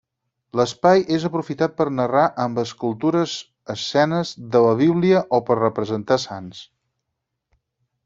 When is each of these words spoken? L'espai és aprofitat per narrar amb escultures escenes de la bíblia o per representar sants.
L'espai 0.59 1.03
és 1.17 1.25
aprofitat 1.29 1.75
per 1.81 1.87
narrar 1.97 2.23
amb 2.45 2.63
escultures 2.63 3.37
escenes 3.75 4.33
de 4.57 4.65
la 4.69 4.75
bíblia 4.83 5.23
o 5.41 5.45
per 5.51 5.63
representar 5.63 6.23
sants. 6.29 6.69